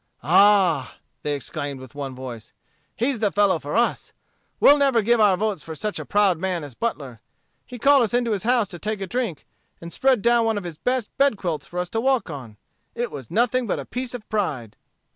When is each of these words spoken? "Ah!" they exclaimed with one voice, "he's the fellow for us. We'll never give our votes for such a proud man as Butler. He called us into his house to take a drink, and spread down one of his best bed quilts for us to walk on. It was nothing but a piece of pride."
"Ah!" 0.23 0.95
they 1.21 1.35
exclaimed 1.35 1.79
with 1.79 1.93
one 1.93 2.15
voice, 2.15 2.53
"he's 2.95 3.19
the 3.19 3.31
fellow 3.31 3.59
for 3.59 3.75
us. 3.75 4.13
We'll 4.59 4.79
never 4.79 5.03
give 5.03 5.19
our 5.19 5.37
votes 5.37 5.61
for 5.61 5.75
such 5.75 5.99
a 5.99 6.05
proud 6.07 6.39
man 6.39 6.63
as 6.63 6.73
Butler. 6.73 7.21
He 7.67 7.77
called 7.77 8.01
us 8.01 8.13
into 8.15 8.31
his 8.31 8.41
house 8.41 8.67
to 8.69 8.79
take 8.79 8.99
a 8.99 9.05
drink, 9.05 9.45
and 9.79 9.93
spread 9.93 10.23
down 10.23 10.45
one 10.45 10.57
of 10.57 10.63
his 10.63 10.79
best 10.79 11.15
bed 11.19 11.37
quilts 11.37 11.67
for 11.67 11.77
us 11.77 11.89
to 11.89 12.01
walk 12.01 12.31
on. 12.31 12.57
It 12.95 13.11
was 13.11 13.29
nothing 13.29 13.67
but 13.67 13.77
a 13.77 13.85
piece 13.85 14.15
of 14.15 14.27
pride." 14.27 14.75